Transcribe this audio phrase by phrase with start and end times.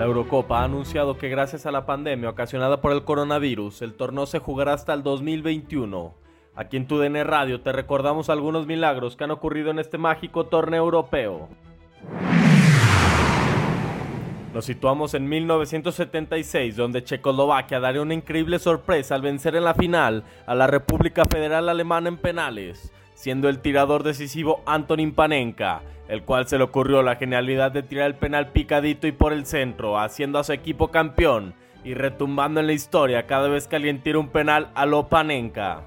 [0.00, 4.24] La Eurocopa ha anunciado que gracias a la pandemia ocasionada por el coronavirus, el torneo
[4.24, 6.14] se jugará hasta el 2021.
[6.56, 10.84] Aquí en TUDN Radio te recordamos algunos milagros que han ocurrido en este mágico torneo
[10.84, 11.50] europeo.
[14.54, 20.24] Nos situamos en 1976, donde Checoslovaquia daría una increíble sorpresa al vencer en la final
[20.46, 26.48] a la República Federal Alemana en penales, siendo el tirador decisivo Antonin Panenka, el cual
[26.48, 30.38] se le ocurrió la genialidad de tirar el penal picadito y por el centro, haciendo
[30.38, 31.52] a su equipo campeón
[31.84, 35.82] y retumbando en la historia cada vez que alguien tira un penal a lo Panenka.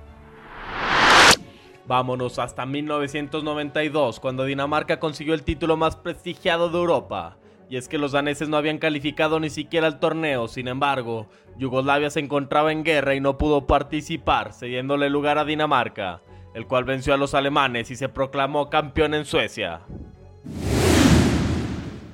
[1.88, 7.38] Vámonos hasta 1992, cuando Dinamarca consiguió el título más prestigiado de Europa.
[7.68, 11.26] Y es que los daneses no habían calificado ni siquiera al torneo, sin embargo,
[11.58, 16.22] Yugoslavia se encontraba en guerra y no pudo participar, cediéndole lugar a Dinamarca,
[16.54, 19.82] el cual venció a los alemanes y se proclamó campeón en Suecia.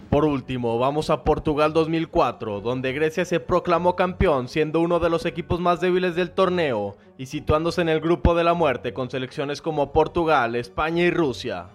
[0.10, 5.26] Por último, vamos a Portugal 2004, donde Grecia se proclamó campeón siendo uno de los
[5.26, 9.62] equipos más débiles del torneo y situándose en el grupo de la muerte con selecciones
[9.62, 11.68] como Portugal, España y Rusia.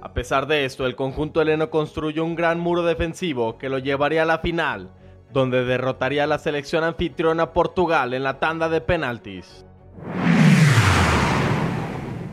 [0.00, 4.22] A pesar de esto, el conjunto heleno construyó un gran muro defensivo que lo llevaría
[4.22, 4.90] a la final,
[5.32, 9.65] donde derrotaría a la selección anfitriona Portugal en la tanda de penaltis.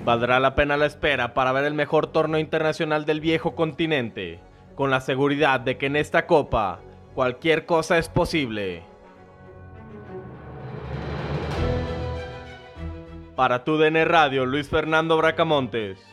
[0.05, 4.41] Valdrá la pena la espera para ver el mejor torneo internacional del viejo continente,
[4.75, 6.81] con la seguridad de que en esta copa
[7.15, 8.83] cualquier cosa es posible.
[13.37, 16.12] Para tu DN Radio, Luis Fernando Bracamontes.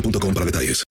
[0.01, 0.90] boostmobile.com para detalles.